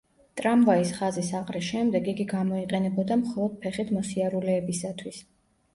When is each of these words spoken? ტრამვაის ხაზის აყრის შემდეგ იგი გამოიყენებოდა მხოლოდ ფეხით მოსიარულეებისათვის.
ტრამვაის 0.39 0.93
ხაზის 0.99 1.29
აყრის 1.41 1.67
შემდეგ 1.67 2.09
იგი 2.15 2.27
გამოიყენებოდა 2.33 3.19
მხოლოდ 3.23 3.61
ფეხით 3.67 3.95
მოსიარულეებისათვის. 4.01 5.25